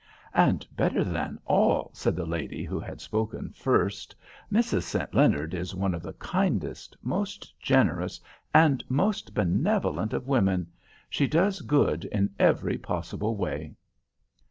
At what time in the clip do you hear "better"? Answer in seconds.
0.75-1.03